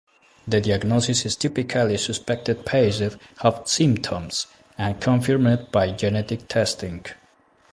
The 0.47 0.59
diagnosis 0.61 1.27
is 1.27 1.35
typically 1.35 1.95
suspected 1.97 2.65
based 2.65 3.03
on 3.43 3.67
symptoms 3.67 4.47
and 4.75 4.99
confirmed 4.99 5.67
by 5.71 5.91
genetic 5.91 6.47
testing. 6.47 7.05